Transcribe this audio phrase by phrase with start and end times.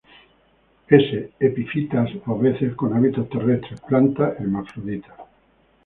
[0.89, 1.03] S,
[1.47, 5.13] epífitas o a veces con hábitos terrestres; plantas hermafroditas.